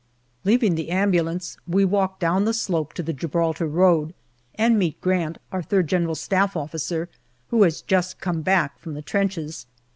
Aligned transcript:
Leaving 0.45 0.73
the 0.73 0.89
ambulance, 0.89 1.57
we 1.67 1.85
walk 1.85 2.17
down 2.19 2.43
the 2.43 2.55
slope 2.55 2.91
to 2.91 3.03
the 3.03 3.13
Gibraltar 3.13 3.67
road 3.67 4.15
and 4.55 4.79
meet 4.79 4.99
Grant, 4.99 5.37
our 5.51 5.61
G.S.O.3, 5.61 7.07
who 7.49 7.61
has 7.61 7.83
just 7.83 8.19
come 8.19 8.41
back 8.41 8.79
from 8.79 8.95
the 8.95 9.03
trenches. 9.03 9.67